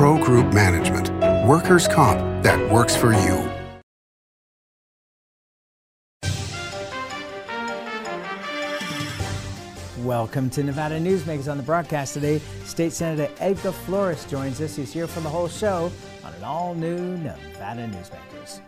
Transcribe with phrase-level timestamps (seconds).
[0.00, 1.10] Pro Group Management,
[1.46, 3.50] workers' comp that works for you.
[10.02, 12.40] Welcome to Nevada Newsmakers on the broadcast today.
[12.64, 14.74] State Senator Edgar Flores joins us.
[14.74, 15.92] He's here for the whole show
[16.24, 18.62] on an all new Nevada Newsmakers.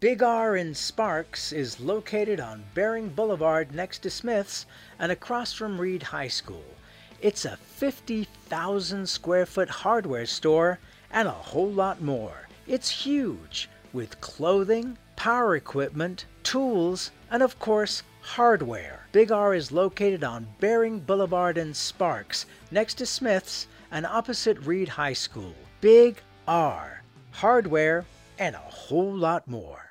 [0.00, 4.66] Big R in Sparks is located on Baring Boulevard next to Smith's
[4.98, 6.64] and across from Reed High School.
[7.22, 10.78] It's a 50,000 square foot hardware store
[11.10, 12.48] and a whole lot more.
[12.66, 19.06] It's huge with clothing, power equipment, tools, and of course, hardware.
[19.12, 24.88] Big R is located on Baring Boulevard in Sparks, next to Smith's and opposite Reed
[24.88, 25.54] High School.
[25.80, 27.02] Big R.
[27.30, 28.04] Hardware
[28.38, 29.82] and a whole lot more.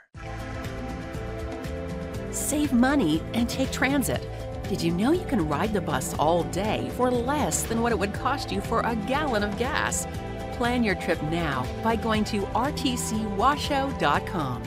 [2.29, 4.27] Save money and take transit.
[4.69, 7.99] Did you know you can ride the bus all day for less than what it
[7.99, 10.07] would cost you for a gallon of gas?
[10.53, 14.63] Plan your trip now by going to rtcwashoe.com.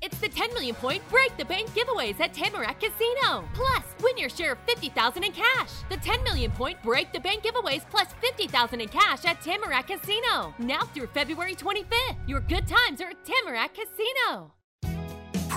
[0.00, 3.44] It's the 10 million point Break the Bank giveaways at Tamarack Casino.
[3.52, 5.72] Plus, win your share of 50,000 in cash.
[5.90, 10.54] The 10 million point Break the Bank giveaways plus 50,000 in cash at Tamarack Casino.
[10.58, 12.16] Now through February 25th.
[12.26, 14.52] Your good times are at Tamarack Casino.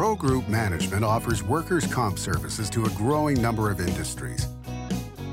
[0.01, 4.47] Pro Group Management offers workers' comp services to a growing number of industries.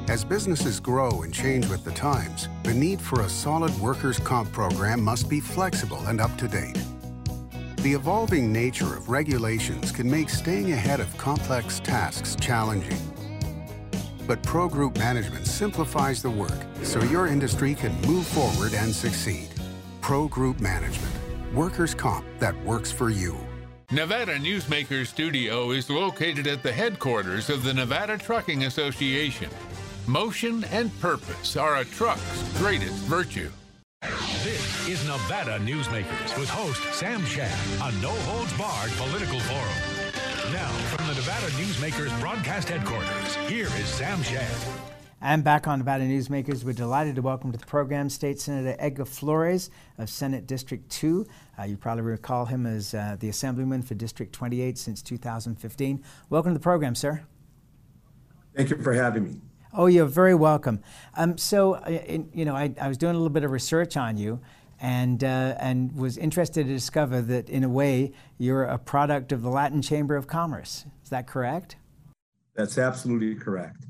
[0.09, 4.53] As businesses grow and change with the times, the need for a solid workers' comp
[4.53, 6.79] program must be flexible and up to date.
[7.77, 13.01] The evolving nature of regulations can make staying ahead of complex tasks challenging.
[14.27, 19.49] But Pro Group Management simplifies the work so your industry can move forward and succeed.
[20.03, 21.15] Pro Group Management,
[21.55, 23.48] workers' comp that works for you.
[23.91, 29.49] Nevada Newsmaker Studio is located at the headquarters of the Nevada Trucking Association.
[30.07, 33.51] Motion and purpose are a truck's greatest virtue.
[34.03, 37.51] This is Nevada Newsmakers with host Sam Shad,
[37.81, 40.53] a no holds barred political forum.
[40.53, 44.98] Now, from the Nevada Newsmakers broadcast headquarters, here is Sam Shad.
[45.21, 49.05] And back on Nevada Newsmakers, we're delighted to welcome to the program State Senator Edgar
[49.05, 49.69] Flores
[49.99, 51.27] of Senate District 2.
[51.59, 56.05] Uh, you probably recall him as uh, the Assemblyman for District 28 since 2015.
[56.31, 57.23] Welcome to the program, sir.
[58.55, 59.41] Thank you for having me.
[59.75, 60.81] Oh, you're very welcome.
[61.17, 63.97] Um, so, uh, in, you know, I, I, was doing a little bit of research
[63.97, 64.41] on you,
[64.81, 69.43] and uh, and was interested to discover that, in a way, you're a product of
[69.43, 70.87] the Latin Chamber of Commerce.
[71.03, 71.75] Is that correct?
[72.55, 73.85] That's absolutely correct.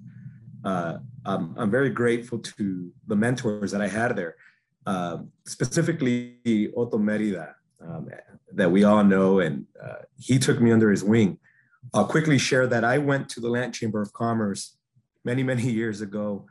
[0.65, 4.37] Uh, I'm, I'm, very grateful to the mentors that I had there,
[4.87, 7.55] uh, specifically Otto Merida,
[7.87, 8.09] um,
[8.55, 11.39] that we all know, and uh, he took me under his wing.
[11.93, 14.79] I'll quickly share that I went to the Latin Chamber of Commerce
[15.25, 16.47] many, many years ago,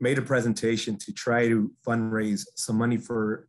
[0.00, 3.48] made a presentation to try to fundraise some money for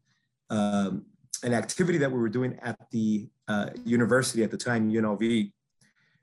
[0.49, 1.05] um,
[1.43, 5.51] an activity that we were doing at the uh, university at the time, UNLV.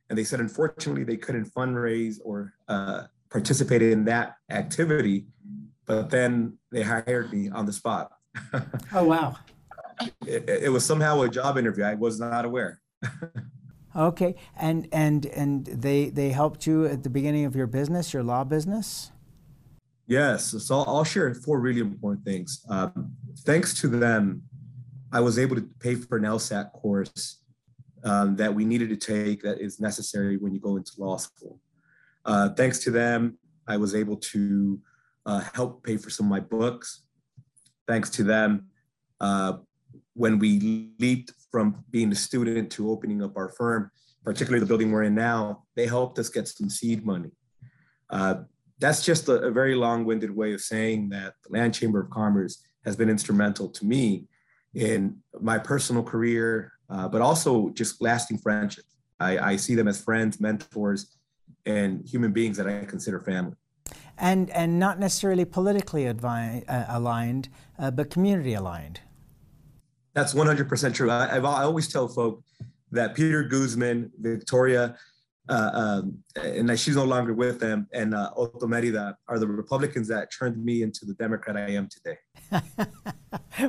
[0.08, 5.26] And they said, unfortunately, they couldn't fundraise or uh, participate in that activity.
[5.86, 8.12] But then they hired me on the spot.
[8.94, 9.36] oh, wow.
[10.26, 11.84] It, it was somehow a job interview.
[11.84, 12.80] I was not aware.
[13.94, 18.22] Okay, and and and they they helped you at the beginning of your business, your
[18.22, 19.12] law business.
[20.06, 22.64] Yes, so I'll share four really important things.
[22.68, 24.44] Um, thanks to them,
[25.12, 27.42] I was able to pay for an LSAT course
[28.02, 31.60] um, that we needed to take that is necessary when you go into law school.
[32.24, 34.80] Uh, thanks to them, I was able to
[35.26, 37.02] uh, help pay for some of my books.
[37.86, 38.66] Thanks to them,
[39.20, 39.54] uh,
[40.14, 43.90] when we leaped from being a student to opening up our firm,
[44.24, 47.30] particularly the building we're in now, they helped us get some seed money.
[48.10, 48.42] Uh,
[48.78, 52.62] that's just a, a very long-winded way of saying that the Latin Chamber of Commerce
[52.84, 54.26] has been instrumental to me
[54.74, 58.96] in my personal career, uh, but also just lasting friendships.
[59.20, 61.16] I, I, see them as friends, mentors,
[61.66, 63.56] and human beings that I consider family.
[64.18, 69.00] And and not necessarily politically advi- uh, aligned, uh, but community aligned.
[70.14, 71.10] That's 100% true.
[71.10, 72.44] I, I've, I always tell folk
[72.90, 74.96] that Peter Guzman, Victoria,
[75.48, 80.06] uh, um, and she's no longer with them, and uh, Otto Merida are the Republicans
[80.08, 82.18] that turned me into the Democrat I am today.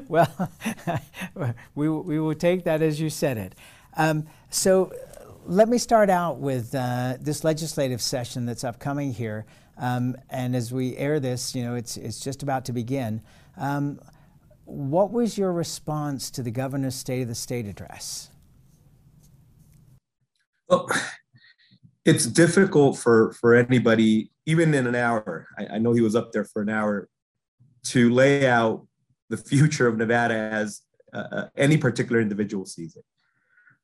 [0.08, 0.52] well,
[1.76, 3.56] we, we will take that as you said it.
[3.98, 4.92] Um, so
[5.46, 9.46] let me start out with uh, this legislative session that's upcoming here.
[9.78, 13.22] Um, and as we air this, you know, it's, it's just about to begin.
[13.58, 14.00] Um,
[14.66, 18.30] what was your response to the governor's State of the State address?
[20.68, 20.90] Well,
[22.06, 26.32] it's difficult for, for anybody, even in an hour, I, I know he was up
[26.32, 27.10] there for an hour,
[27.86, 28.88] to lay out
[29.30, 30.82] the future of Nevada as
[31.14, 33.04] uh, uh, any particular individual sees it.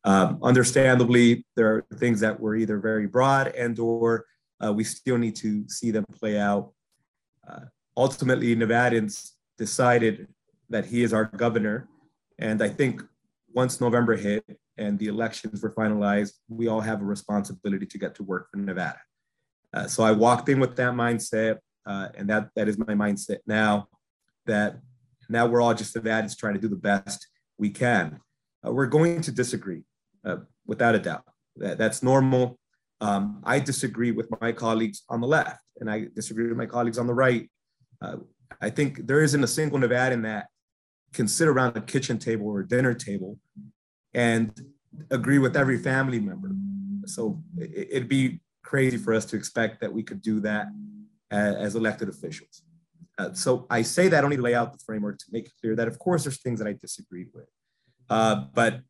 [0.04, 4.26] Um, understandably, there are things that were either very broad and or
[4.64, 6.72] uh, we still need to see them play out.
[7.48, 7.62] Uh,
[7.98, 10.28] ultimately, Nevadans decided
[10.70, 11.88] that he is our governor.
[12.38, 13.04] And I think
[13.54, 14.46] once November hit
[14.78, 18.58] and the elections were finalized, we all have a responsibility to get to work for
[18.58, 19.00] Nevada.
[19.74, 23.40] Uh, so I walked in with that mindset, uh, and that that is my mindset
[23.46, 23.88] now.
[24.46, 24.80] That
[25.30, 28.20] now we're all just Nevadans trying to do the best we can.
[28.66, 29.84] Uh, we're going to disagree,
[30.26, 31.24] uh, without a doubt.
[31.58, 32.58] That, that's normal.
[33.02, 36.98] Um, I disagree with my colleagues on the left, and I disagree with my colleagues
[36.98, 37.50] on the right.
[38.02, 38.18] Uh,
[38.62, 40.48] I think there isn't a single Nevadan that
[41.14, 43.38] can sit around a kitchen table or dinner table
[44.14, 44.52] and
[45.12, 46.52] agree with every family member.
[47.06, 50.68] So it'd be crazy for us to expect that we could do that
[51.32, 52.64] as, as elected officials.
[53.18, 55.76] Uh, so I say that only to lay out the framework to make it clear
[55.76, 57.48] that, of course, there's things that I disagreed with.
[58.10, 58.82] Uh, but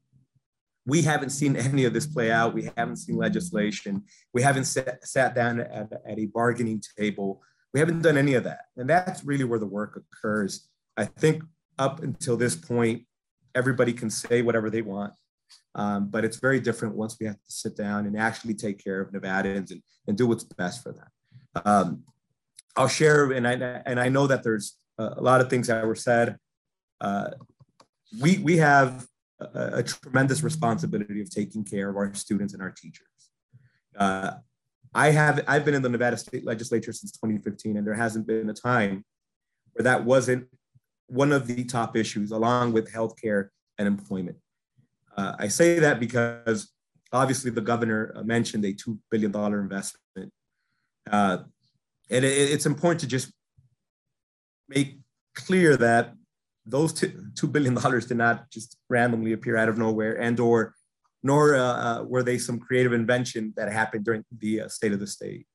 [0.86, 2.54] we haven't seen any of this play out.
[2.54, 4.04] We haven't seen legislation.
[4.34, 7.42] We haven't sat, sat down at, at a bargaining table.
[7.74, 8.62] We haven't done any of that.
[8.78, 10.68] And that's really where the work occurs.
[10.98, 11.44] I think
[11.78, 13.04] up until this point,
[13.56, 15.14] everybody can say whatever they want.
[15.76, 19.02] Um, but it's very different once we have to sit down and actually take care
[19.02, 21.64] of Nevadans and, and do what's best for them.
[21.66, 22.04] Um,
[22.76, 23.54] I'll share, and I,
[23.86, 26.38] and I know that there's a lot of things that were said.
[27.02, 27.32] Uh,
[28.22, 29.08] we, we have
[29.40, 33.08] a, a, tremendous responsibility of taking care of our students and our teachers.
[33.98, 34.32] Uh,
[34.94, 38.50] I have, I've been in the Nevada state legislature since 2015, and there hasn't been
[38.50, 39.06] a time
[39.74, 40.48] where that wasn't
[41.08, 44.38] one of the top issues along with healthcare and employment.
[45.16, 46.72] Uh, I say that because
[47.12, 50.32] obviously the governor mentioned a $2 billion investment.
[51.10, 51.40] Uh,
[52.10, 53.32] and it, it's important to just
[54.68, 55.00] make
[55.36, 56.14] clear that
[56.66, 60.76] those two, $2 billion did not just randomly appear out of nowhere and or
[61.22, 65.00] nor uh, uh, were they some creative invention that happened during the uh, state of
[65.00, 65.46] the state.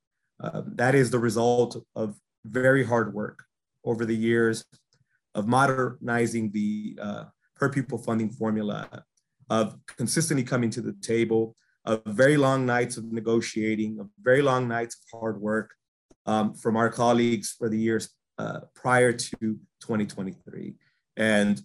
[0.40, 3.44] Um, that is the result of very hard work
[3.84, 4.64] over the years
[5.34, 7.24] of modernizing the uh,
[7.56, 9.04] per pupil funding formula,
[9.48, 14.68] of consistently coming to the table, of very long nights of negotiating, of very long
[14.68, 15.74] nights of hard work
[16.26, 19.36] um, from our colleagues for the years uh, prior to
[19.80, 20.74] 2023.
[21.16, 21.60] And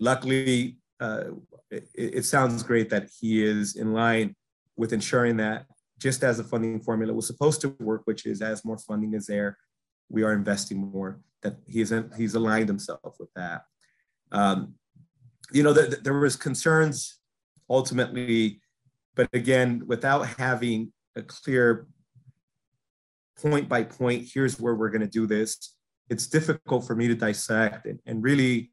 [0.00, 1.24] luckily, uh,
[1.70, 4.34] it, it, sounds great that he is in line
[4.76, 5.66] with ensuring that
[5.98, 9.26] just as the funding formula was supposed to work, which is as more funding is
[9.26, 9.58] there,
[10.08, 13.62] we are investing more that he's he's aligned himself with that.
[14.32, 14.74] Um,
[15.52, 17.18] you know, the, the, there was concerns
[17.68, 18.60] ultimately,
[19.14, 21.86] but again, without having a clear
[23.40, 25.76] point by point, here's where we're going to do this.
[26.10, 28.72] It's difficult for me to dissect and, and really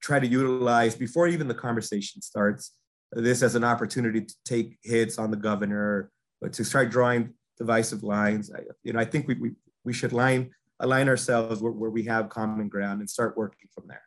[0.00, 2.72] try to utilize before even the conversation starts
[3.12, 6.10] this as an opportunity to take hits on the governor,
[6.40, 8.50] but to start drawing divisive lines.
[8.54, 9.50] I, you know, I think we, we,
[9.84, 10.50] we should line
[10.80, 14.02] align ourselves where, where we have common ground and start working from there.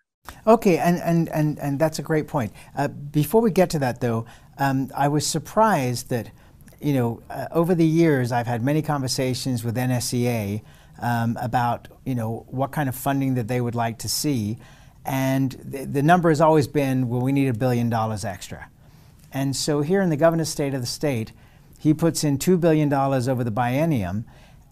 [0.48, 2.51] Okay, and, and, and, and that's a great point.
[2.75, 4.25] Uh, before we get to that, though,
[4.57, 6.31] um, I was surprised that,
[6.81, 10.63] you know, uh, over the years, I've had many conversations with NSEA
[11.01, 14.57] um, about, you know, what kind of funding that they would like to see.
[15.05, 18.69] And the, the number has always been, well, we need a billion dollars extra.
[19.31, 21.31] And so here in the governor's state of the state,
[21.80, 24.25] he puts in $2 billion over the biennium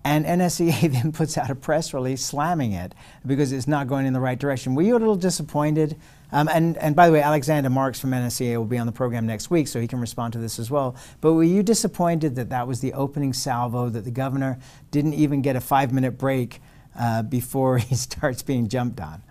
[0.03, 2.94] and NSEA then puts out a press release slamming it
[3.25, 4.75] because it's not going in the right direction.
[4.75, 5.98] Were you a little disappointed?
[6.32, 9.25] Um, and, and by the way, Alexander Marks from NSEA will be on the program
[9.27, 10.96] next week, so he can respond to this as well.
[11.20, 14.58] But were you disappointed that that was the opening salvo, that the governor
[14.91, 16.62] didn't even get a five minute break
[16.98, 19.22] uh, before he starts being jumped on?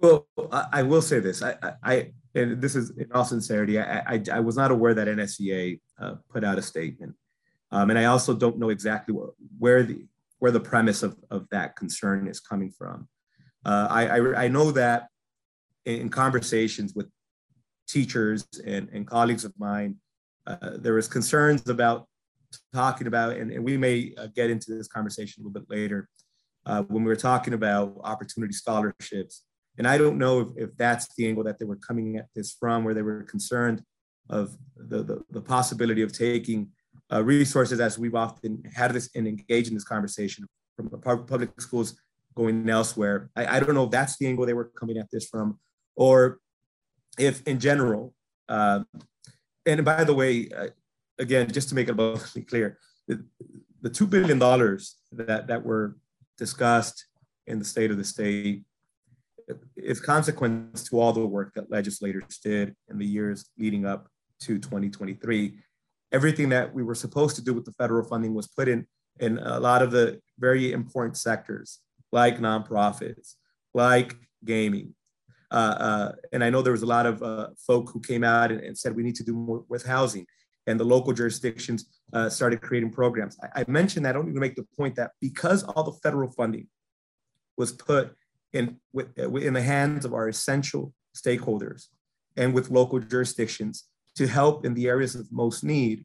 [0.00, 1.42] Well, I, I will say this.
[1.42, 5.08] I, I, and this is in all sincerity, I, I, I was not aware that
[5.08, 7.14] NSEA uh, put out a statement.
[7.70, 9.14] Um, and I also don't know exactly
[9.58, 10.06] where the
[10.38, 13.08] where the premise of, of that concern is coming from.
[13.64, 15.08] Uh, I, I, I, know that
[15.84, 17.08] in conversations with
[17.88, 19.96] teachers and, and colleagues of mine,
[20.46, 22.06] uh, there was concerns about
[22.72, 26.08] talking about, and, and we may uh, get into this conversation a little bit later,
[26.66, 29.42] uh, when we were talking about opportunity scholarships.
[29.78, 32.52] And I don't know if, if that's the angle that they were coming at this
[32.52, 33.82] from, where they were concerned
[34.28, 36.68] of the, the, the possibility of taking
[37.12, 40.90] uh, resources as we've often had this and engaged in this conversation from
[41.26, 41.96] public schools
[42.36, 43.30] going elsewhere.
[43.34, 45.58] I, I, don't know if that's the angle they were coming at this from,
[45.96, 46.38] or
[47.18, 48.14] if in general.
[48.48, 48.80] Uh,
[49.66, 50.68] and by the way, uh,
[51.18, 53.24] again, just to make it abundantly clear, the,
[53.80, 55.96] the $2 billion that, that were
[56.36, 57.06] discussed
[57.46, 58.64] in the state of the state,
[59.76, 64.08] is consequence to all the work that legislators did in the years leading up
[64.40, 65.58] to 2023.
[66.12, 68.86] Everything that we were supposed to do with the federal funding was put in
[69.20, 71.80] in a lot of the very important sectors,
[72.12, 73.34] like nonprofits,
[73.74, 74.14] like
[74.44, 74.94] gaming.
[75.50, 78.52] Uh, uh, and I know there was a lot of uh, folk who came out
[78.52, 80.26] and, and, said we need to do more with housing,
[80.66, 83.38] and the local jurisdictions uh, started creating programs.
[83.42, 85.98] I, mentioned that, I mentioned that only to make the point that because all the
[86.02, 86.68] federal funding
[87.56, 88.14] was put
[88.52, 88.76] in,
[89.16, 91.88] in the hands of our essential stakeholders
[92.36, 96.04] and with local jurisdictions to help in the areas of most need.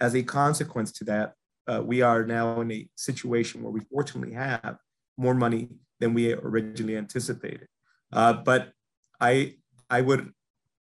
[0.00, 1.34] As a consequence to that,
[1.66, 4.76] uh, we are now in a situation where we fortunately have
[5.16, 5.68] more money
[6.00, 7.68] than we originally anticipated.
[8.12, 8.72] Uh, but
[9.20, 9.54] I,
[9.88, 10.32] I would,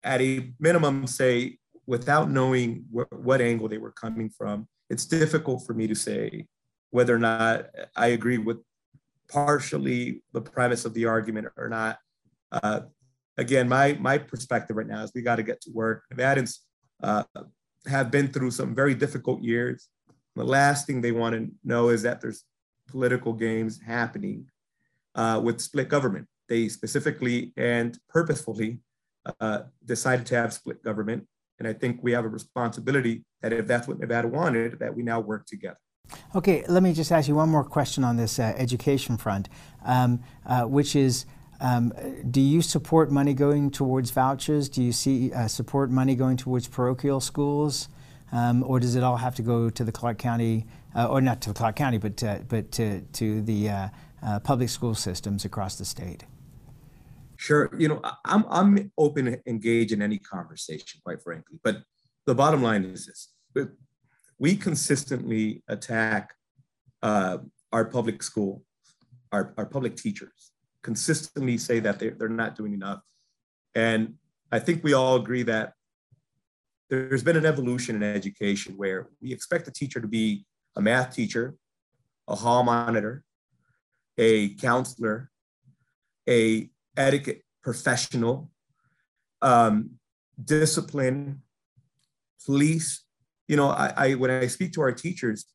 [0.04, 5.66] at a minimum, say, without knowing wh- what angle they were coming from, it's difficult
[5.66, 6.48] for me to say
[6.90, 8.58] whether or not I agree with
[9.31, 12.00] partially the premise of the argument or not.
[12.51, 12.81] Uh,
[13.38, 16.03] again, my my perspective right now is we got to get to work.
[16.13, 16.60] Nevadans
[17.03, 17.24] uh,
[17.86, 19.89] have been through some very difficult years.
[20.36, 22.43] The last thing they want to know is that there's
[22.88, 24.46] political games happening
[25.15, 26.27] uh, with split government.
[26.48, 28.79] They specifically and purposefully
[29.41, 31.27] uh, decided to have split government,
[31.60, 35.03] and I think we have a responsibility that if that's what Nevada wanted, that we
[35.03, 35.77] now work together.
[36.36, 39.50] Okay, let me just ask you one more question on this uh, education front,
[39.86, 41.26] um, uh, which is
[41.60, 41.94] um,
[42.30, 44.70] do you support money going towards vouchers?
[44.70, 47.90] Do you see uh, support money going towards parochial schools?
[48.32, 51.42] Um, or does it all have to go to the Clark County, uh, or not
[51.42, 53.88] to the Clark County, but, to, but to, to the uh,
[54.22, 56.26] uh, public school systems across the state?
[57.38, 57.70] Sure.
[57.78, 61.58] You know, I'm, I'm open to engage in any conversation, quite frankly.
[61.64, 61.84] But
[62.26, 63.30] the bottom line is this
[64.39, 66.34] we consistently attack
[67.01, 67.38] uh,
[67.72, 68.63] our public school,
[69.32, 70.51] our, our public teachers,
[70.84, 73.01] consistently say that they're, they're not doing enough.
[73.75, 74.15] And
[74.51, 75.74] I think we all agree that
[76.89, 81.13] there's been an evolution in education where we expect a teacher to be a math
[81.13, 81.56] teacher,
[82.27, 83.24] a hall monitor,
[84.17, 85.29] a counselor,
[86.29, 88.50] a etiquette professional,
[89.41, 89.91] um,
[90.44, 91.41] discipline,
[92.46, 93.03] police,
[93.48, 95.46] you know, I, I when I speak to our teachers,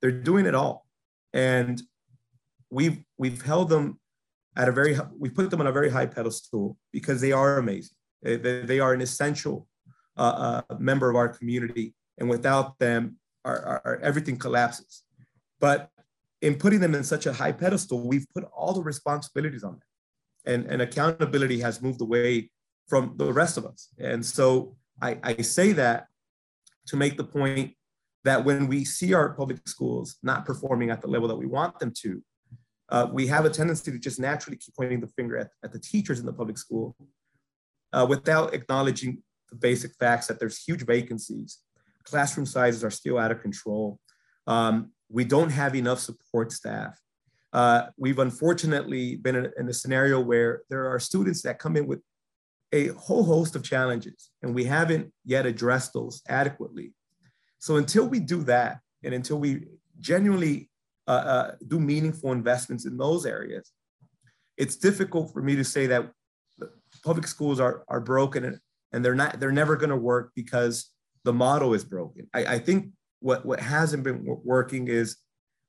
[0.00, 0.86] they're doing it all,
[1.32, 1.80] and
[2.70, 3.98] we've we've held them
[4.56, 7.96] at a very we put them on a very high pedestal because they are amazing.
[8.22, 9.68] They, they are an essential
[10.16, 15.04] uh, uh, member of our community, and without them, our, our, our, everything collapses.
[15.60, 15.90] But
[16.40, 19.82] in putting them in such a high pedestal, we've put all the responsibilities on them,
[20.46, 22.50] and, and accountability has moved away
[22.88, 23.88] from the rest of us.
[23.98, 26.06] And so I, I say that
[26.88, 27.74] to make the point
[28.24, 31.78] that when we see our public schools not performing at the level that we want
[31.78, 32.22] them to,
[32.90, 35.78] uh, we have a tendency to just naturally keep pointing the finger at, at the
[35.78, 36.96] teachers in the public school
[37.92, 41.58] uh, without acknowledging the basic facts that there's huge vacancies.
[42.04, 43.98] Classroom sizes are still out of control.
[44.46, 46.98] Um, we don't have enough support staff.
[47.52, 51.86] Uh, we've unfortunately been in, in a scenario where there are students that come in
[51.86, 52.00] with
[52.72, 56.92] a whole host of challenges, and we haven't yet addressed those adequately.
[57.58, 59.64] So until we do that, and until we
[60.00, 60.70] genuinely
[61.06, 63.72] uh, uh, do meaningful investments in those areas,
[64.56, 66.10] it's difficult for me to say that
[67.04, 68.58] public schools are, are broken and,
[68.92, 70.90] and they're not they're never going to work because
[71.24, 72.28] the model is broken.
[72.34, 75.16] I, I think what, what hasn't been working is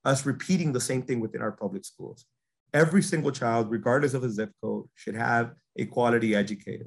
[0.05, 2.25] us repeating the same thing within our public schools.
[2.73, 6.85] Every single child, regardless of a zip code, should have a quality educator.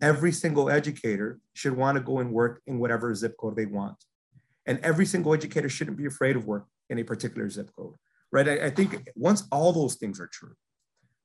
[0.00, 3.96] Every single educator should want to go and work in whatever zip code they want.
[4.66, 7.94] And every single educator shouldn't be afraid of work in a particular zip code,
[8.32, 8.48] right?
[8.48, 10.54] I, I think once all those things are true,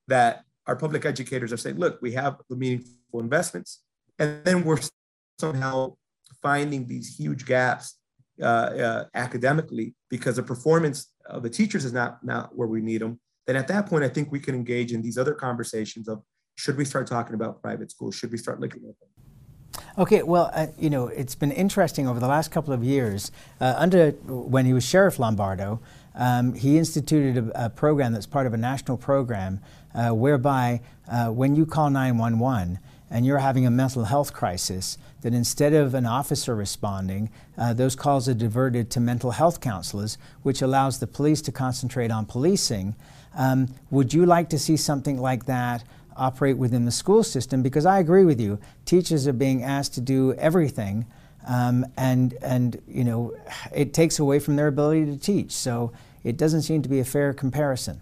[0.07, 3.81] that our public educators are saying, look, we have the meaningful investments,
[4.17, 4.79] and then we're
[5.39, 5.95] somehow
[6.41, 7.97] finding these huge gaps
[8.41, 13.01] uh, uh, academically because the performance of the teachers is not, not where we need
[13.01, 16.21] them, then at that point, I think we can engage in these other conversations of
[16.55, 18.15] should we start talking about private schools?
[18.15, 19.09] Should we start looking at them?
[19.97, 23.31] Okay, well, uh, you know, it's been interesting over the last couple of years.
[23.59, 25.79] Uh, under when he was Sheriff Lombardo,
[26.15, 29.61] um, he instituted a, a, program that's part of a national program
[29.95, 30.81] uh, whereby
[31.11, 32.79] uh, when you call 911
[33.09, 37.95] and you're having a mental health crisis, that instead of an officer responding, uh, those
[37.95, 42.95] calls are diverted to mental health counselors, which allows the police to concentrate on policing.
[43.37, 45.83] Um, would you like to see something like that?
[46.17, 48.59] operate within the school system because I agree with you.
[48.83, 51.05] Teachers are being asked to do everything,
[51.47, 53.33] um, and and you know
[53.73, 55.53] it takes away from their ability to teach.
[55.53, 55.93] So
[56.25, 58.01] it doesn't seem to be a fair comparison.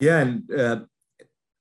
[0.00, 0.52] Yeah, and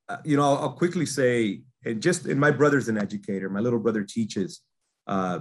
[0.09, 3.49] uh, you know, I'll, I'll, quickly say, and just, and my brother's an educator.
[3.49, 4.61] My little brother teaches
[5.07, 5.39] uh,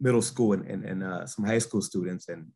[0.00, 2.46] middle school and, and, and uh, some high school students, and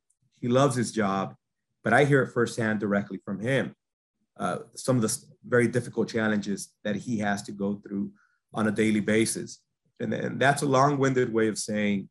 [0.41, 1.35] he loves his job.
[1.83, 3.75] But I hear it firsthand directly from him.
[4.37, 8.11] Uh, some of the very difficult challenges that he has to go through
[8.55, 9.61] on a daily basis.
[10.01, 12.09] And, and that's a long winded way of saying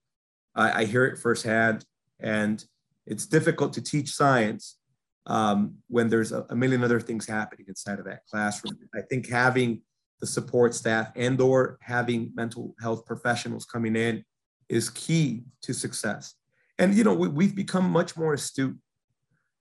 [0.56, 1.86] I, I, hear it firsthand.
[2.20, 2.64] And
[3.06, 4.78] it's difficult to teach science
[5.26, 8.78] um, when there's a, a, million other things happening inside of that classroom.
[8.96, 9.82] I think having
[10.20, 14.24] the support staff and or having mental health professionals coming in
[14.70, 16.36] is key to success.
[16.78, 18.78] And, you know, we, we've become much more astute.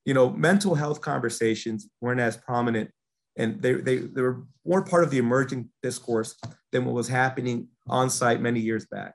[0.09, 2.91] You know, mental health conversations weren't as prominent
[3.37, 6.35] and they, they, they were more part of the emerging discourse
[6.73, 9.13] than what was happening on site many years back.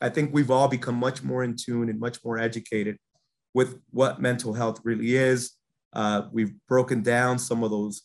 [0.00, 2.98] I think we've all become much more in tune and much more educated
[3.54, 5.52] with what mental health really is.
[5.92, 8.02] Uh, we've broken down some of those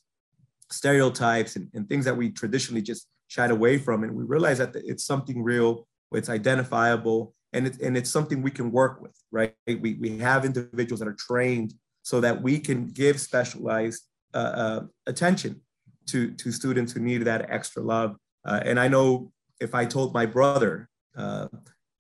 [0.70, 4.04] stereotypes and, and things that we traditionally just shied away from.
[4.04, 8.52] And we realize that it's something real, it's identifiable, and, it, and it's something we
[8.52, 9.56] can work with, right?
[9.66, 11.74] We, we have individuals that are trained
[12.10, 14.02] so that we can give specialized
[14.34, 15.62] uh, uh, attention
[16.08, 18.16] to, to students who need that extra love.
[18.44, 21.48] Uh, and I know if I told my brother uh,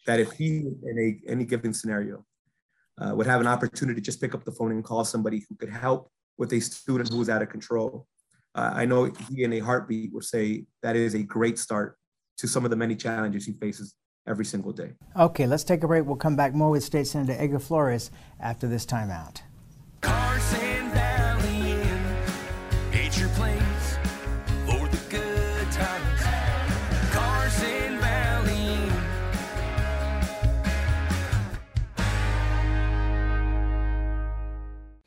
[0.07, 2.25] that if he, in a, any given scenario,
[2.99, 5.53] uh, would have an opportunity to just pick up the phone and call somebody who
[5.55, 8.07] could help with a student who was out of control,
[8.55, 11.99] uh, I know he in a heartbeat would say that is a great start
[12.39, 13.93] to some of the many challenges he faces
[14.27, 14.93] every single day.
[15.15, 16.03] Okay, let's take a break.
[16.07, 19.41] We'll come back more with State Senator Edgar Flores after this timeout.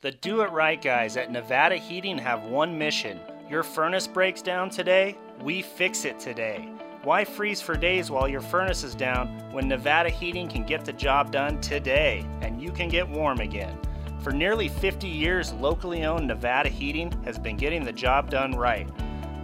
[0.03, 3.21] The Do It Right guys at Nevada Heating have one mission.
[3.49, 6.69] Your furnace breaks down today, we fix it today.
[7.05, 10.93] Why freeze for days while your furnace is down when Nevada Heating can get the
[10.93, 13.79] job done today and you can get warm again?
[14.25, 18.89] For nearly 50 years, locally owned Nevada Heating has been getting the job done right.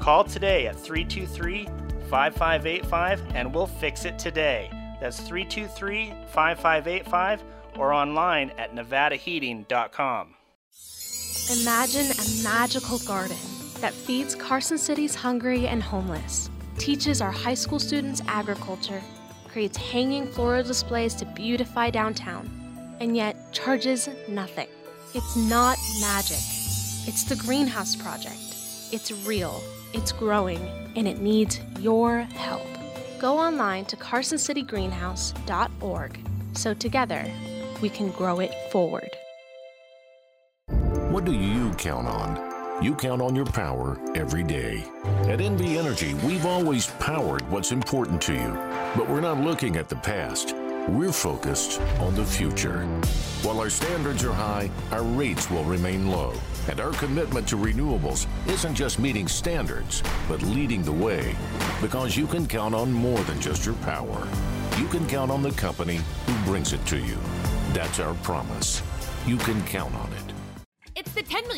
[0.01, 1.67] Call today at 323
[2.11, 4.71] 5585 and we'll fix it today.
[5.01, 7.45] That's 323 5585
[7.77, 10.35] or online at nevadaheating.com.
[11.51, 13.39] Imagine a magical garden
[13.81, 19.01] that feeds Carson City's hungry and homeless, teaches our high school students agriculture,
[19.49, 22.51] creates hanging floral displays to beautify downtown
[23.01, 24.69] and yet charges nothing.
[25.15, 26.37] It's not magic.
[27.07, 28.37] It's the Greenhouse Project.
[28.93, 29.63] It's real,
[29.95, 30.61] it's growing,
[30.97, 32.67] and it needs your help.
[33.19, 36.19] Go online to carsoncitygreenhouse.org
[36.53, 37.33] so together
[37.81, 39.17] we can grow it forward.
[41.19, 42.81] What do you count on?
[42.81, 44.85] You count on your power every day.
[45.23, 48.53] At NV Energy, we've always powered what's important to you,
[48.97, 50.55] but we're not looking at the past.
[50.87, 52.85] We're focused on the future.
[53.43, 56.35] While our standards are high, our rates will remain low.
[56.69, 61.35] And our commitment to renewables isn't just meeting standards, but leading the way.
[61.81, 64.29] Because you can count on more than just your power.
[64.79, 67.19] You can count on the company who brings it to you.
[67.73, 68.85] That's our promise.
[69.27, 70.08] You can count on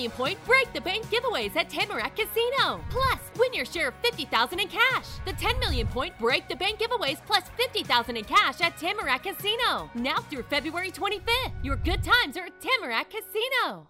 [0.00, 2.82] million point Break the Bank giveaways at Tamarack Casino.
[2.88, 5.06] Plus, win your share of 50,000 in cash.
[5.26, 9.90] The 10 million point Break the Bank giveaways plus 50,000 in cash at Tamarack Casino.
[9.94, 11.52] Now through February 25th.
[11.62, 13.88] Your good times are at Tamarack Casino.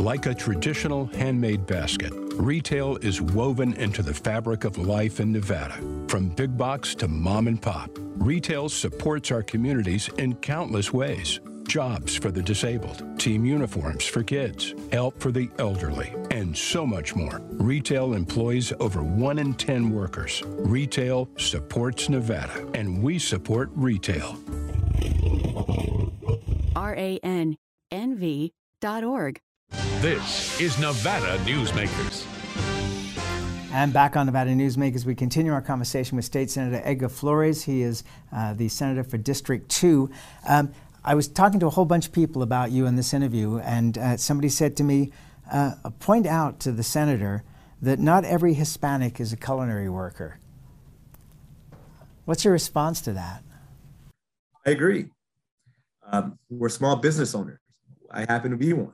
[0.00, 5.76] Like a traditional handmade basket, retail is woven into the fabric of life in Nevada.
[6.08, 12.16] From big box to mom and pop, retail supports our communities in countless ways jobs
[12.16, 17.42] for the disabled, team uniforms for kids, help for the elderly, and so much more.
[17.52, 20.42] Retail employs over 1 in 10 workers.
[20.46, 24.38] Retail supports Nevada, and we support retail.
[26.74, 27.58] R-A-N-N-V.org.
[30.00, 32.24] This is Nevada Newsmakers.
[33.70, 37.62] And back on Nevada Newsmakers, we continue our conversation with State Senator Edgar Flores.
[37.62, 38.02] He is
[38.32, 40.10] uh, the senator for District 2.
[40.48, 40.72] Um,
[41.04, 43.96] I was talking to a whole bunch of people about you in this interview, and
[43.96, 45.12] uh, somebody said to me,
[45.50, 47.44] uh, point out to the senator
[47.80, 50.38] that not every Hispanic is a culinary worker.
[52.24, 53.42] What's your response to that?
[54.66, 55.06] I agree.
[56.10, 57.60] Um, we're small business owners.
[58.10, 58.92] I happen to be one.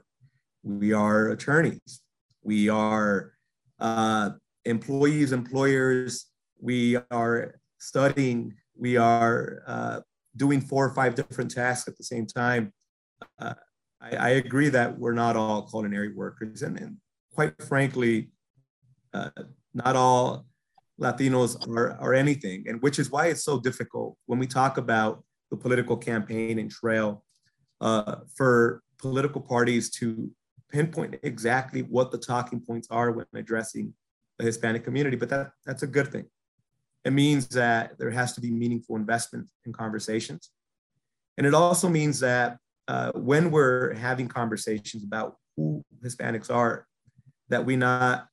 [0.63, 2.03] We are attorneys.
[2.43, 3.33] We are
[3.81, 4.31] uh,
[4.65, 6.27] employees, employers.
[6.61, 8.55] We are studying.
[8.77, 10.01] We are uh,
[10.37, 12.73] doing four or five different tasks at the same time.
[13.39, 13.55] Uh,
[14.01, 16.63] I, I, agree that we're not all culinary workers.
[16.63, 16.97] And, and
[17.33, 18.31] quite frankly,
[19.13, 19.31] uh,
[19.73, 20.47] not all
[21.01, 25.25] Latinos are, are anything, and which is why it's so difficult when we talk about
[25.51, 27.25] the political campaign and trail
[27.81, 30.31] uh, for political parties to
[30.71, 33.93] pinpoint exactly what the talking points are when addressing
[34.39, 35.17] the Hispanic community.
[35.17, 36.27] But that, that's a good thing.
[37.05, 40.51] It means that there has to be meaningful investment in conversations.
[41.37, 46.87] And it also means that uh, when we're having conversations about who Hispanics are,
[47.49, 48.29] that we not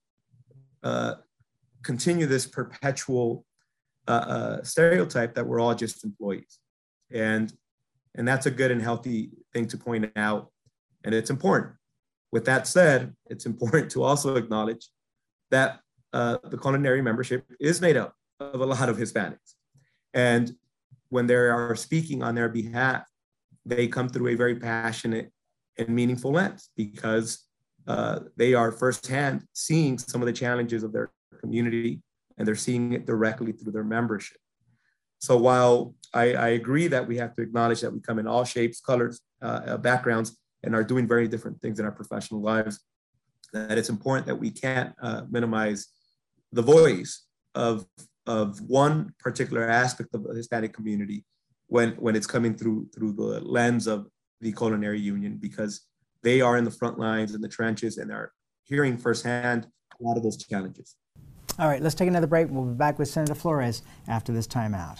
[0.84, 1.16] uh,
[1.84, 3.46] continue this perpetual
[4.08, 6.60] uh, uh, stereotype that we're all just employees.
[7.12, 7.52] And,
[8.16, 10.50] and that's a good and healthy thing to point out.
[11.04, 11.74] And it's important.
[12.32, 14.88] With that said, it's important to also acknowledge
[15.50, 15.80] that
[16.14, 19.56] uh, the culinary membership is made up of a lot of Hispanics.
[20.14, 20.52] And
[21.10, 23.04] when they are speaking on their behalf,
[23.66, 25.32] they come through a very passionate
[25.78, 27.46] and meaningful lens because
[27.88, 32.02] uh, they are firsthand seeing some of the challenges of their community
[32.38, 34.38] and they're seeing it directly through their membership.
[35.20, 38.44] So while I, I agree that we have to acknowledge that we come in all
[38.44, 42.80] shapes, colors, uh, uh, backgrounds, and are doing very different things in our professional lives,
[43.54, 45.88] that it's important that we can't uh, minimize
[46.52, 47.86] the voice of,
[48.28, 51.26] of one particular aspect of the Hispanic community
[51.68, 54.08] when, when it's coming through, through the lens of
[54.42, 55.88] the culinary union, because
[56.24, 58.32] they are in the front lines in the trenches and are
[58.64, 59.68] hearing firsthand
[60.00, 60.96] a lot of those challenges.
[61.60, 62.48] All right, let's take another break.
[62.50, 65.00] We'll be back with Senator Flores after this timeout.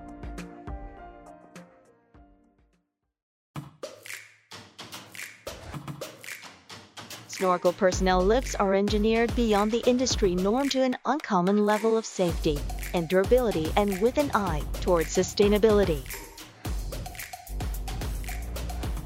[7.41, 12.59] Snorkel personnel lifts are engineered beyond the industry norm to an uncommon level of safety
[12.93, 16.03] and durability and with an eye towards sustainability.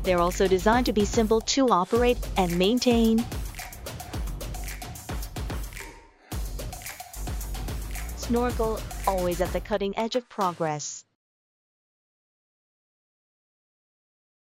[0.04, 3.24] They're also designed to be simple to operate and maintain.
[8.18, 11.05] Snorkel, always at the cutting edge of progress.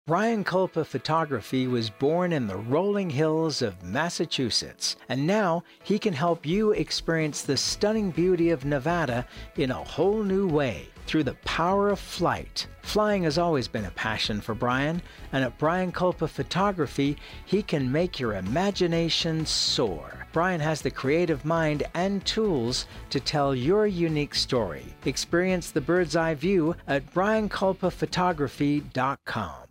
[0.09, 6.15] Brian Kulpa Photography was born in the rolling hills of Massachusetts, and now he can
[6.15, 11.35] help you experience the stunning beauty of Nevada in a whole new way through the
[11.45, 12.67] power of flight.
[12.81, 15.03] Flying has always been a passion for Brian,
[15.35, 20.27] and at Brian Kulpa Photography, he can make your imagination soar.
[20.33, 24.87] Brian has the creative mind and tools to tell your unique story.
[25.05, 29.68] Experience the bird's eye view at briankulpaphotography.com.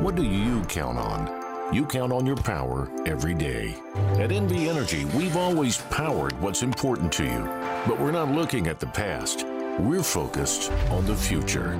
[0.00, 1.74] What do you count on?
[1.74, 3.74] You count on your power every day.
[4.12, 7.42] At NV Energy, we've always powered what's important to you,
[7.84, 9.44] but we're not looking at the past.
[9.80, 11.72] We're focused on the future.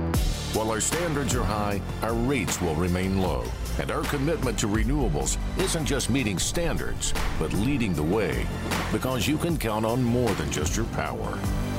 [0.53, 3.45] While our standards are high, our rates will remain low.
[3.79, 8.49] And our commitment to renewables isn't just meeting standards, but leading the way.
[8.91, 11.39] Because you can count on more than just your power.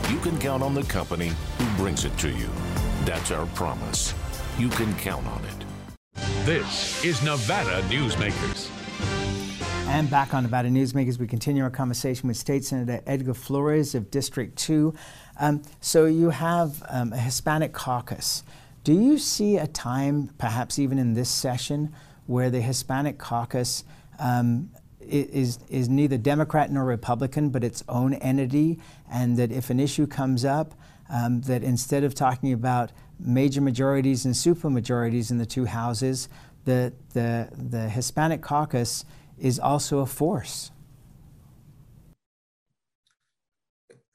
[0.10, 2.50] You can count on the company who brings it to you.
[3.04, 4.14] That's our promise.
[4.58, 5.69] You can count on it.
[6.50, 8.72] This is Nevada Newsmakers.
[9.88, 14.10] And back on Nevada Newsmakers, we continue our conversation with State Senator Edgar Flores of
[14.10, 14.92] District 2.
[15.40, 18.42] Um, so you have um, a Hispanic caucus.
[18.84, 21.94] Do you see a time, perhaps even in this session,
[22.26, 23.84] where the Hispanic caucus
[24.18, 29.80] um, is, is neither Democrat nor Republican, but its own entity, and that if an
[29.80, 30.74] issue comes up,
[31.12, 36.30] um, that instead of talking about major majorities and supermajorities in the two houses,
[36.66, 39.06] the, the, the Hispanic caucus
[39.38, 40.72] is also a force.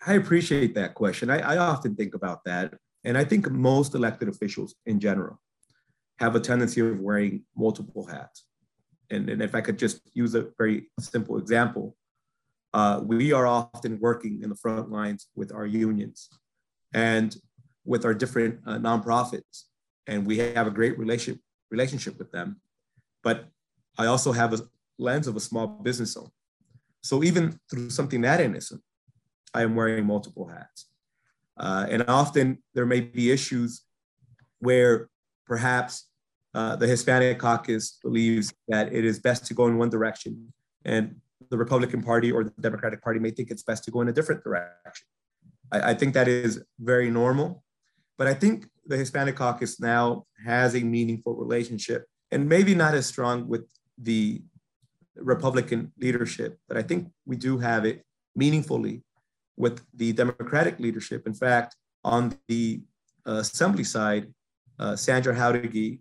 [0.06, 1.30] I appreciate that question.
[1.30, 2.74] I, I, often think about that.
[3.04, 5.40] And I think most elected officials in general
[6.18, 8.44] have a tendency of wearing multiple hats.
[9.10, 11.96] And, and if I could just use a very simple example,
[12.74, 16.28] uh, we are often working in the front lines with our unions.
[16.92, 17.34] And
[17.84, 19.64] with our different uh, nonprofits,
[20.06, 22.60] and we have a great relationship relationship with them.
[23.22, 23.48] But
[23.98, 24.60] I also have a
[24.98, 26.30] lens of a small business owner.
[27.02, 28.80] So even through something that innocent,
[29.52, 30.86] I am wearing multiple hats.
[31.56, 33.82] Uh, and often there may be issues
[34.58, 35.08] where
[35.46, 36.08] perhaps
[36.54, 40.52] uh, the Hispanic caucus believes that it is best to go in one direction,
[40.84, 41.16] and
[41.50, 44.12] the Republican Party or the Democratic Party may think it's best to go in a
[44.12, 45.06] different direction.
[45.72, 47.63] I, I think that is very normal
[48.16, 53.06] But I think the Hispanic caucus now has a meaningful relationship and maybe not as
[53.06, 53.66] strong with
[53.98, 54.42] the
[55.16, 59.02] Republican leadership, but I think we do have it meaningfully
[59.56, 61.26] with the Democratic leadership.
[61.26, 62.82] In fact, on the
[63.26, 64.32] uh, assembly side,
[64.78, 66.00] uh, Sandra Jauregui,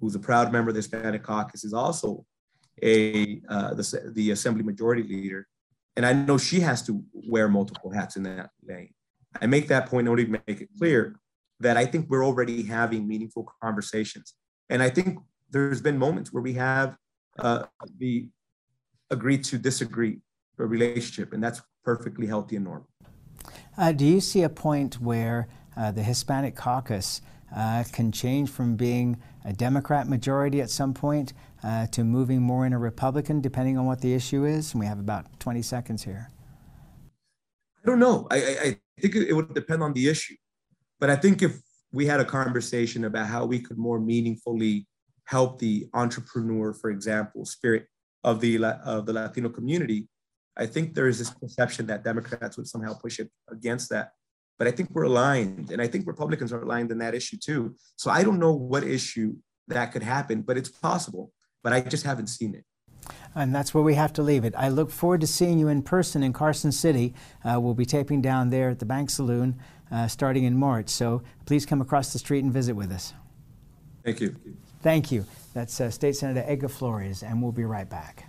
[0.00, 2.24] who's a proud member of the Hispanic caucus, is also
[2.82, 5.46] a uh, the, the assembly majority leader.
[5.96, 8.92] And I know she has to wear multiple hats in that lane.
[9.40, 11.16] I make that point in order to make it clear
[11.64, 14.34] that I think we're already having meaningful conversations.
[14.68, 15.18] And I think
[15.50, 16.96] there's been moments where we have
[17.38, 17.64] uh,
[17.98, 18.28] the
[19.10, 20.20] agreed to disagree
[20.58, 22.88] a relationship, and that's perfectly healthy and normal.
[23.76, 27.22] Uh, do you see a point where uh, the Hispanic caucus
[27.54, 32.66] uh, can change from being a Democrat majority at some point uh, to moving more
[32.66, 34.72] in a Republican, depending on what the issue is?
[34.72, 36.28] And we have about 20 seconds here.
[37.82, 38.26] I don't know.
[38.30, 40.34] I, I think it would depend on the issue.
[41.00, 41.58] But I think if
[41.92, 44.86] we had a conversation about how we could more meaningfully
[45.26, 47.86] help the entrepreneur, for example, spirit
[48.22, 50.08] of the of the Latino community,
[50.56, 54.10] I think there is this perception that Democrats would somehow push it against that.
[54.58, 57.74] But I think we're aligned, and I think Republicans are aligned in that issue too.
[57.96, 59.34] So I don't know what issue
[59.68, 61.32] that could happen, but it's possible.
[61.62, 62.64] But I just haven't seen it.
[63.34, 64.54] And that's where we have to leave it.
[64.56, 67.14] I look forward to seeing you in person in Carson City.
[67.44, 69.60] Uh, we'll be taping down there at the Bank Saloon
[69.94, 70.88] uh, starting in March.
[70.88, 73.14] So please come across the street and visit with us.
[74.04, 74.34] Thank you.
[74.82, 75.24] Thank you.
[75.54, 78.28] That's uh, State Senator Edgar Flores, and we'll be right back.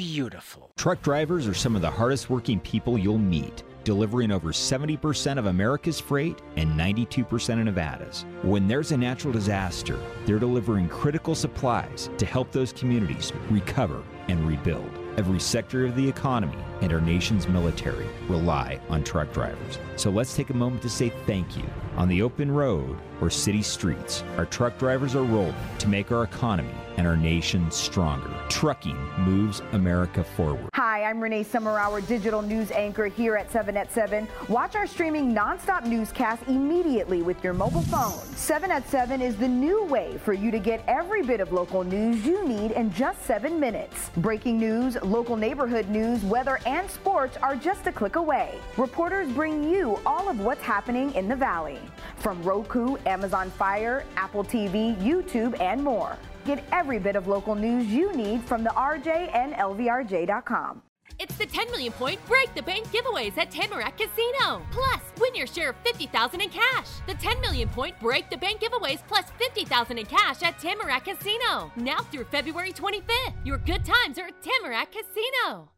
[0.00, 0.70] beautiful.
[0.78, 5.44] Truck drivers are some of the hardest working people you'll meet, delivering over 70% of
[5.44, 8.24] America's freight and 92% of Nevada's.
[8.40, 14.48] When there's a natural disaster, they're delivering critical supplies to help those communities recover and
[14.48, 14.90] rebuild.
[15.18, 19.78] Every sector of the economy and our nation's military rely on truck drivers.
[19.96, 21.68] So let's take a moment to say thank you.
[21.96, 26.24] On the open road or city streets, our truck drivers are rolling to make our
[26.24, 28.30] economy and our nation stronger.
[28.48, 30.68] Trucking moves America forward.
[30.74, 34.28] Hi, I'm Renee Summerhour, digital news anchor here at 7 at 7.
[34.48, 38.18] Watch our streaming nonstop newscast immediately with your mobile phone.
[38.36, 41.84] 7 at 7 is the new way for you to get every bit of local
[41.84, 44.10] news you need in just seven minutes.
[44.18, 48.58] Breaking news, local neighborhood news, weather, and sports are just a click away.
[48.76, 51.78] Reporters bring you all of what's happening in the Valley.
[52.16, 56.16] From Roku, Amazon Fire, Apple TV, YouTube, and more.
[56.44, 60.82] Get every bit of local news you need from the RJ and LVRJ.com.
[61.18, 64.62] It's the 10 million point Break the Bank giveaways at Tamarack Casino.
[64.70, 66.88] Plus, win your share of 50,000 in cash.
[67.06, 71.70] The 10 million point Break the Bank giveaways plus 50,000 in cash at Tamarack Casino.
[71.76, 73.34] Now through February 25th.
[73.44, 75.68] Your good times are at Tamarack Casino.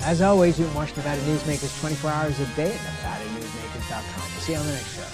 [0.00, 4.30] As always, you can watch Nevada Newsmakers 24 hours a day at NevadaNewsmakers.com.
[4.32, 5.13] We'll see you on the next show.